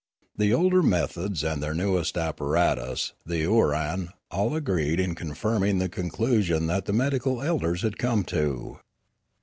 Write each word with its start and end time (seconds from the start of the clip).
Their 0.35 0.57
older 0.57 0.81
methods 0.81 1.43
and 1.43 1.61
their 1.61 1.75
newest 1.75 2.17
apparatus, 2.17 3.13
the 3.23 3.43
ooaran, 3.45 4.09
all 4.31 4.55
agreed 4.55 4.99
in 4.99 5.13
confirm 5.13 5.61
ing 5.63 5.77
the 5.77 5.89
conclusion 5.89 6.65
that 6.65 6.85
the 6.85 6.91
medical 6.93 7.39
elders 7.39 7.83
had 7.83 7.99
come 7.99 8.23
to. 8.23 8.79